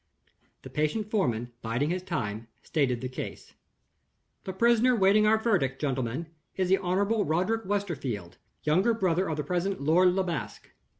[0.63, 3.53] The patient foreman, biding his time, stated the case.
[4.45, 9.43] "The prisoner waiting our verdict, gentlemen, is the Honorable Roderick Westerfield, younger brother of the
[9.43, 10.71] present Lord Le Basque.